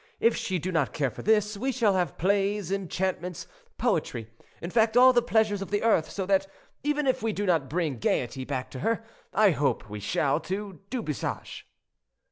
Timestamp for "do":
0.57-0.71, 7.31-7.45